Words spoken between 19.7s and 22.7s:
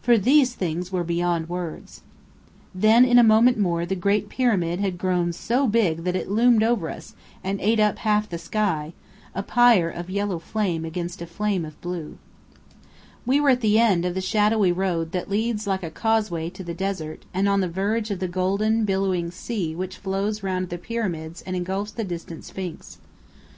which flows round the Pyramids and engulfs the distant